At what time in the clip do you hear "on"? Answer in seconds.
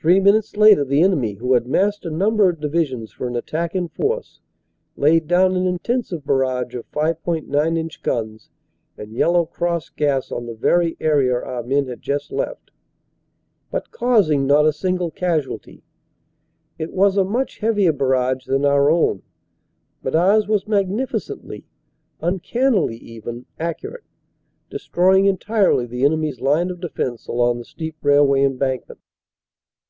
10.30-10.44